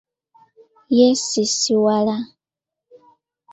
[0.97, 2.15] Yeesisiwala.